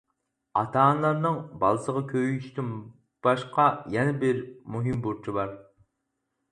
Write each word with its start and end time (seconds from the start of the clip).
ئاتا-ئانىلارنىڭ 0.59 1.37
بالىسىغا 1.65 2.03
كۆيۈشتىن 2.13 2.73
باشقا، 3.29 3.67
يەنە 3.99 4.19
بىر 4.27 4.45
مۇھىم 4.77 5.07
بۇرچى 5.07 5.39
بار. 5.41 5.59